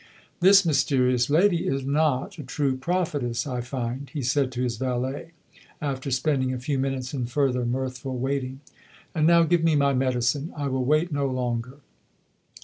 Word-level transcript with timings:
"This 0.39 0.65
mysterious 0.65 1.29
lady 1.29 1.67
is 1.67 1.85
not 1.85 2.39
a 2.39 2.43
true 2.43 2.75
prophetess, 2.75 3.45
I 3.45 3.61
find," 3.61 4.09
he 4.11 4.23
said 4.23 4.51
to 4.53 4.63
his 4.63 4.77
valet, 4.77 5.29
after 5.79 6.09
spending 6.09 6.51
a 6.51 6.57
few 6.57 6.79
minutes 6.79 7.13
in 7.13 7.27
further 7.27 7.67
mirthful 7.67 8.17
waiting. 8.17 8.61
"And 9.13 9.27
now 9.27 9.43
give 9.43 9.63
me 9.63 9.75
my 9.75 9.93
medicine; 9.93 10.51
I 10.57 10.69
will 10.69 10.85
wait 10.85 11.11
no 11.11 11.27
longer." 11.27 11.81